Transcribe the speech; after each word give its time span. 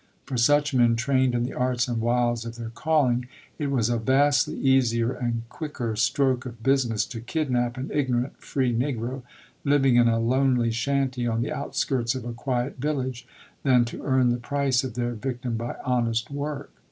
For 0.25 0.35
such 0.35 0.73
men, 0.73 0.95
trained 0.95 1.35
in 1.35 1.43
the 1.43 1.53
arts 1.53 1.87
and 1.87 2.01
wiles 2.01 2.43
of 2.43 2.55
their 2.55 2.71
calling, 2.71 3.27
it 3.59 3.69
was 3.69 3.87
a 3.87 3.99
vastly 3.99 4.55
easier 4.57 5.13
and 5.13 5.47
quicker 5.47 5.95
stroke 5.95 6.43
of 6.47 6.63
business 6.63 7.05
to 7.05 7.21
kidnap 7.21 7.77
an 7.77 7.91
ignorant 7.93 8.41
free 8.41 8.73
negro, 8.73 9.21
living 9.63 9.97
in 9.97 10.07
a 10.07 10.19
lonely 10.19 10.71
shanty 10.71 11.27
on 11.27 11.43
the 11.43 11.51
outskirts 11.53 12.15
of 12.15 12.25
a 12.25 12.33
quiet 12.33 12.79
village, 12.79 13.27
than 13.61 13.85
to 13.85 14.01
earn 14.01 14.31
the 14.31 14.37
price 14.37 14.83
of 14.83 14.95
their 14.95 15.13
victim 15.13 15.55
by 15.55 15.75
honest 15.85 16.31
work. 16.31 16.71